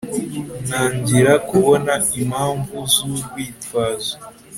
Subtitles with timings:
[0.65, 4.13] ntangira kubona impamvu z urwitwazo